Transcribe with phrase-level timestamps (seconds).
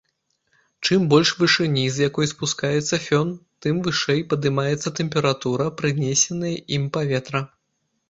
[0.87, 3.29] Чым больш вышыні, з якой спускаецца фён,
[3.67, 7.49] тым вышэй падымаецца тэмпература прынесеныя ім паветра.